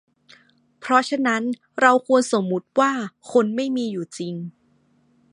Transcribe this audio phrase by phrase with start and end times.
[0.79, 1.43] เพราะฉะนั้น
[1.81, 2.91] เราควรสมมติว่า
[3.31, 4.33] คนไม่มีอยู่จริง